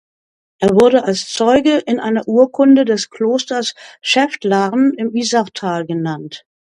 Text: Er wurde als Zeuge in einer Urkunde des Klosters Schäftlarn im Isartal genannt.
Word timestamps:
Er 0.57 0.69
wurde 0.71 1.03
als 1.03 1.31
Zeuge 1.31 1.77
in 1.77 1.99
einer 1.99 2.27
Urkunde 2.27 2.85
des 2.85 3.11
Klosters 3.11 3.75
Schäftlarn 4.01 4.95
im 4.97 5.13
Isartal 5.15 5.85
genannt. 5.85 6.43